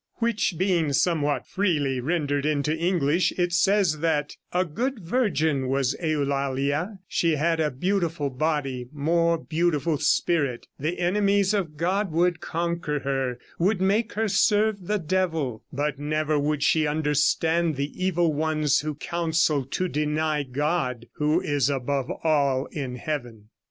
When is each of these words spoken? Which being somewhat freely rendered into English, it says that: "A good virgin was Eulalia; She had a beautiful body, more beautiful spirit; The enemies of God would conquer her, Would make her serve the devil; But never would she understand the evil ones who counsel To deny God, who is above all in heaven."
Which 0.15 0.55
being 0.57 0.93
somewhat 0.93 1.45
freely 1.45 1.99
rendered 1.99 2.43
into 2.43 2.75
English, 2.75 3.31
it 3.33 3.53
says 3.53 3.99
that: 3.99 4.35
"A 4.51 4.65
good 4.65 4.97
virgin 4.99 5.67
was 5.67 5.95
Eulalia; 6.01 6.97
She 7.07 7.35
had 7.35 7.59
a 7.59 7.69
beautiful 7.69 8.31
body, 8.31 8.87
more 8.91 9.37
beautiful 9.37 9.99
spirit; 9.99 10.65
The 10.79 10.97
enemies 10.97 11.53
of 11.53 11.77
God 11.77 12.11
would 12.11 12.39
conquer 12.41 13.01
her, 13.01 13.37
Would 13.59 13.79
make 13.79 14.13
her 14.13 14.27
serve 14.27 14.87
the 14.87 14.97
devil; 14.97 15.65
But 15.71 15.99
never 15.99 16.39
would 16.39 16.63
she 16.63 16.87
understand 16.87 17.75
the 17.75 17.91
evil 18.03 18.33
ones 18.33 18.79
who 18.79 18.95
counsel 18.95 19.63
To 19.65 19.87
deny 19.87 20.41
God, 20.41 21.05
who 21.17 21.41
is 21.41 21.69
above 21.69 22.09
all 22.23 22.65
in 22.71 22.95
heaven." 22.95 23.49